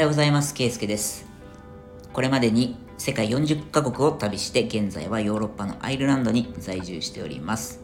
[0.00, 0.54] はようございます。
[0.54, 1.26] ケイスケです。
[2.14, 7.82] これまでに世界40カ国を旅して現在はヨーロッパのアイルランドに在住しております。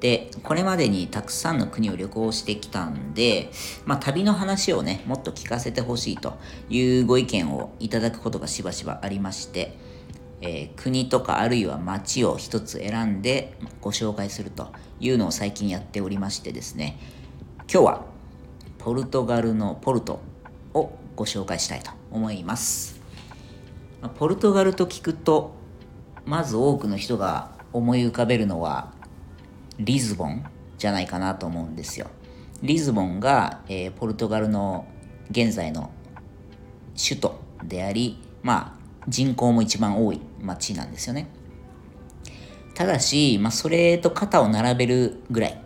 [0.00, 3.50] で、これまでにたくさんの国を旅行してきたんで、
[3.84, 6.38] まあ旅の話をね、もっと聞かせてほしいと
[6.70, 9.76] いうご意見をいただくことがしばしばありまして、
[10.40, 16.98] えー、国とかあるいは町を一つ選んでご紹介するというのを最近やっておりましてですね、
[17.70, 18.04] 今日は
[18.78, 20.29] ポルトガルのポルト
[21.20, 22.98] ご紹介したいと思います。
[24.18, 25.52] ポルトガルと聞くと、
[26.24, 28.94] まず多くの人が思い浮かべるのは
[29.78, 30.46] リズボン
[30.78, 32.06] じゃないかなと思うんですよ。
[32.62, 34.86] リズボンが、えー、ポルトガルの
[35.30, 35.90] 現在の
[36.96, 41.28] 首都であり、まあ人口も一番多い町なんですよね。
[42.72, 45.62] ただし、まあ、それと肩を並べるぐらい、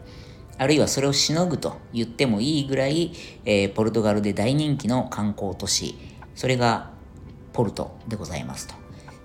[0.56, 3.12] あるいはそれをしのぐと言ってもいいぐらい、
[3.44, 5.96] えー、ポルトガルで大人気の観光都市、
[6.34, 6.90] それが
[7.52, 8.74] ポルトでございますと。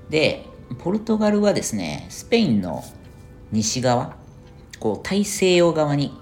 [0.09, 0.45] で、
[0.79, 2.83] ポルトガルはですね、スペインの
[3.51, 4.15] 西側、
[4.79, 6.17] こう大西洋側に、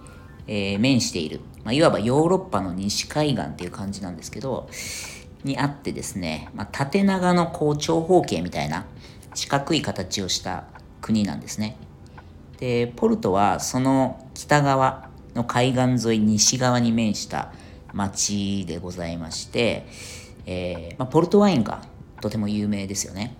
[0.47, 4.69] えー、面している、まあ、いわばヨーロッパの西海岸っていう感じなんですけど、
[5.43, 8.85] にあってですね、まあ、縦長のこう長方形みたいな
[9.33, 10.65] 四角い形をした
[11.01, 11.77] 国なんですね。
[12.59, 15.06] で、ポルトはその北側
[15.37, 17.53] の海岸沿い西側に面した
[17.93, 19.87] 町でございまして、
[20.45, 21.81] えー、まあ、ポルトワインが
[22.21, 23.35] とても有名ですよね。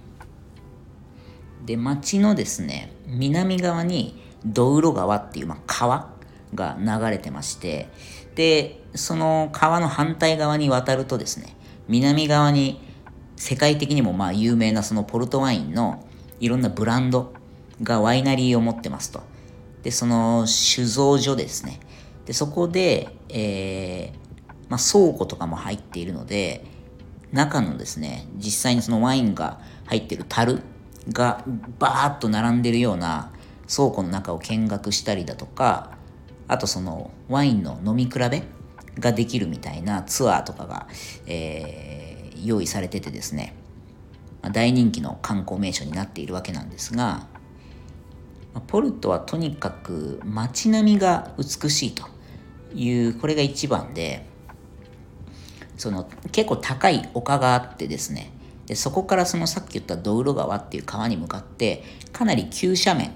[1.65, 6.13] で、町のですね、南側にドウロ川っていう、まあ、川
[6.53, 7.89] が流れてまして、
[8.35, 11.55] で、その川の反対側に渡るとですね、
[11.87, 12.81] 南側に
[13.35, 16.05] 世界的にもまあ有名なそのポルトワインの
[16.39, 17.33] いろんなブランド
[17.81, 19.21] がワイナリーを持ってますと。
[19.83, 21.79] で、その酒造所ですね。
[22.27, 26.65] で、そこで、えー、まあ、倉庫とかも入っているので、
[27.31, 30.61] 中のですね、実際にそのワインが入ってる樽
[31.11, 31.43] が
[31.79, 33.31] バーッと並んでるような
[33.73, 35.97] 倉庫の中を見学したりだとか、
[36.49, 38.43] あとそのワインの飲み比べ
[38.99, 40.87] ができるみたいなツアーとかが、
[41.27, 43.55] えー、用意されててですね、
[44.41, 47.27] ま大人気の観光名所になっているわけなんですが、
[48.67, 52.16] ポルトはとにかく街並みが美しいと。
[52.77, 54.25] いうこれが一番で
[55.77, 58.31] その結構高い丘があってですね。
[58.65, 63.13] でそこからそのさっき言ったドウロ川っていう川に向かってかなり急斜面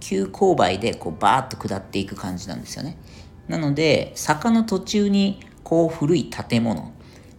[0.00, 2.96] 急勾配でこうバーッと下っていく感じなんですよね。
[3.48, 6.92] なので坂の途中にこう古い建物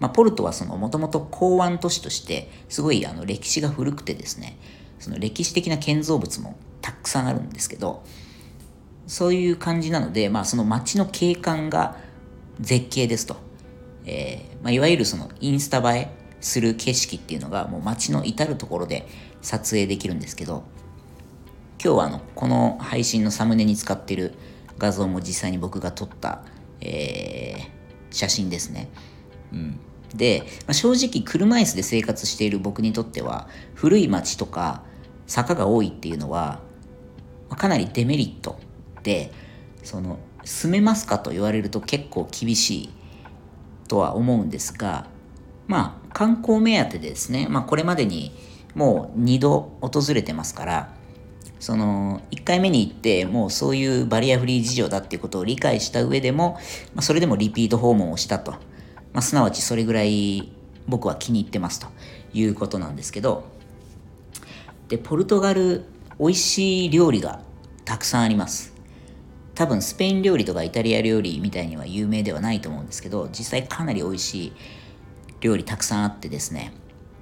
[0.03, 4.57] まあ、ポルトはもともと港湾都市としてすごいあの歴史が古くてですね
[4.99, 8.03] その歴史的な建造物もたくさんあるんですけど
[9.07, 11.97] そういう感じなので、まあ、その街の景観が
[12.59, 13.35] 絶景ですと、
[14.05, 16.09] えーまあ、いわゆるそのインスタ映え
[16.39, 19.07] する景色っていうのがもう街の至る所で
[19.41, 20.63] 撮影できるんですけど
[21.83, 24.33] 今日はあのこの配信のサムネに使ってる
[24.77, 26.43] 画像も実際に僕が撮った、
[26.79, 28.89] えー、写真ですね。
[29.51, 29.79] うん、
[30.15, 34.81] で、まあ、正直車椅子で生活している僕にとっては古い街とか
[35.27, 36.61] 坂が多いっていうのは
[37.49, 38.57] かなりデメリット
[39.03, 39.31] で
[39.83, 42.89] その住めますかと言われると結構厳しい
[43.87, 45.07] とは思うんですが
[45.67, 48.35] まあ観光目当てでですね、まあ、これまでに
[48.75, 50.93] もう2度訪れてますから
[51.59, 56.59] その1回目に行ってもうそういうバリアフリー事情だっていうことを理解した上でも、
[56.93, 58.59] まあ、それでもリピート訪問をしたと、ま
[59.15, 60.51] あ、すなわちそれぐらい
[60.87, 61.87] 僕は気に入ってますと。
[62.33, 63.43] いうことなんですけど。
[64.89, 65.85] でポルトガル
[66.19, 67.39] 美味しい料理が
[67.85, 68.72] たくさんあります。
[69.55, 74.53] 多分スペイン料理とかイタリア料理みたいには有名ではないと思うんですけど実際かなり美味しい
[75.41, 76.73] 料理たくさんあってですね。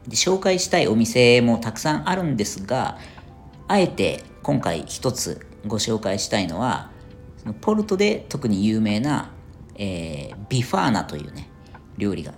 [0.07, 2.97] で紹介したいお店もたくさんあるんですが
[3.67, 6.89] あえて今回一つご紹介したいのは
[7.37, 9.31] そのポルトで特に有名な、
[9.75, 11.49] えー、ビファーナというね
[11.97, 12.33] 料理が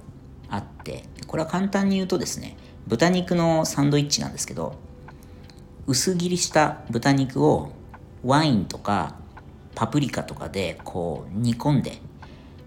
[0.50, 4.75] あってこれは簡単に言うとですね豚肉のサンドイッチなんですけど
[5.88, 7.72] 薄切りした豚肉を
[8.24, 9.16] ワインとか
[9.75, 11.98] パプリカとかでこう煮込んで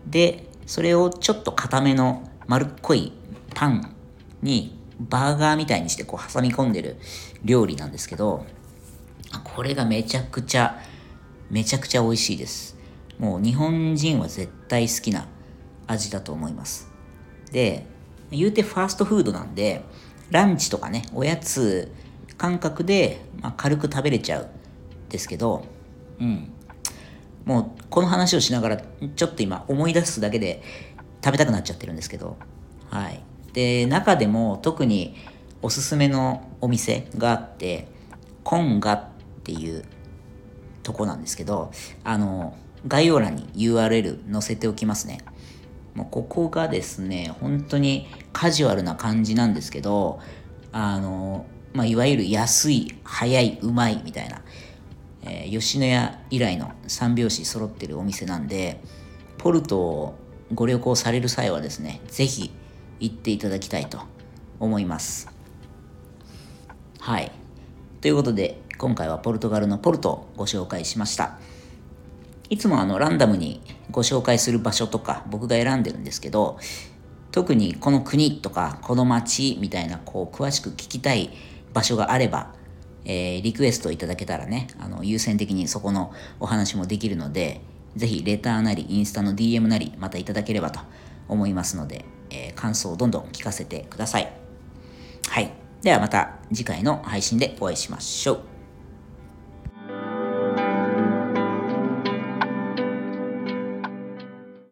[0.06, 3.12] でそれをちょっと固めの丸っこい
[3.55, 3.94] パン
[4.43, 6.97] にバーガーみたいにしてこう挟み込んでる
[7.44, 8.47] 料理なんですけど
[9.44, 10.81] これがめちゃくちゃ
[11.50, 12.76] めちゃくちゃ美味しいです
[13.19, 15.29] もう日本人は絶対好きな
[15.87, 16.91] 味だと思います
[17.53, 17.87] で
[18.31, 19.82] 言うてファーストフードなんで
[20.31, 21.93] ランチとかねおやつ
[22.37, 24.49] 感覚で、まあ、軽く食べれちゃう
[25.08, 25.64] ですけど、
[26.20, 26.53] うん。
[27.46, 30.62] もうこの話をしながらちょっと今思い出すだけで
[31.25, 32.37] 食べたくなっちゃってるんですけど
[32.90, 33.20] はい。
[33.52, 35.14] で、中でも特に
[35.62, 37.88] おすすめのお店があって、
[38.44, 39.04] コンガっ
[39.44, 39.84] ていう
[40.82, 41.70] とこなんですけど、
[42.04, 42.56] あの、
[42.87, 45.19] 概要欄に URL 載せておきますね。
[45.94, 50.20] もうここがですね、本当にカジュアルな感じなんですけど、
[50.72, 54.43] あの、まあ、いわゆる安い、早い、うまいみたいな、
[55.28, 58.81] えー、吉野家以来の三拍子揃ってるお店なんで、
[59.38, 60.14] ポルトを
[60.55, 62.52] ご旅行される際はですね、ぜひ
[63.00, 63.99] 行っていただきたいと
[64.61, 65.28] 思います。
[67.00, 67.31] はい。
[68.00, 71.38] ということで、今回はポルトガルのポルトをご紹介しました。
[72.49, 76.58] いつもあのランダムにご紹介する場所とか僕が選んでるんですけど、
[77.32, 81.31] 特にこの国とかこの街みたいなこう詳しく聞きたい
[81.72, 82.55] 場所があれば、
[83.06, 87.61] えー、リクエストいただけたらね、あの優先的にそこのお話もできるので、
[87.94, 90.81] ぜひレターなりインスタの DM なりまたいただければと
[91.29, 94.32] 思いますので、えー、感想をどんどん聞かせてください。
[95.29, 95.50] はい。
[95.82, 98.56] ではまた次回の配信でお会いしましょう。